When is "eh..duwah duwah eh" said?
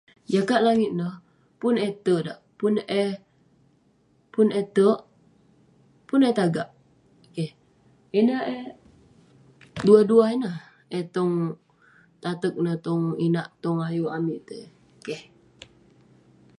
8.57-11.05